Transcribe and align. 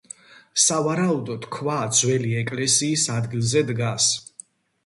სავარაუდოდ 0.61 1.45
ქვა 1.57 1.75
ძველი 1.99 2.33
ეკლესიის 2.41 3.07
ადგილზე 3.19 3.63
დგას. 3.73 4.09